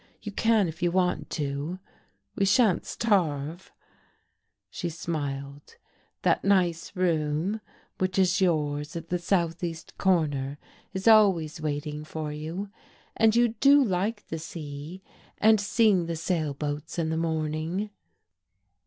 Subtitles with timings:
[0.19, 1.77] You can if you want to.
[2.35, 3.71] We shan't starve."
[4.71, 5.75] She smiled.
[6.23, 7.61] "That nice room,
[7.99, 10.57] which is yours, at the southeast corner,
[10.91, 12.69] is always waiting for you.
[13.15, 15.03] And you do like the sea,
[15.37, 17.91] and seeing the sail boats in the morning."